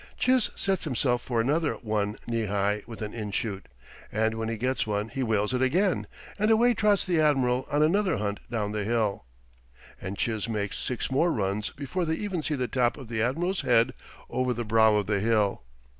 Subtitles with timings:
[0.17, 3.67] Chiz sets himself for another one knee high with an inshoot,
[4.11, 6.07] and when he gets one he whales it again,
[6.39, 9.25] and away trots the admiral on another hunt down the hill.
[10.01, 13.61] And Chiz makes six more runs before they even see the top of the admiral's
[13.61, 13.93] head
[14.27, 15.61] over the brow of the hill.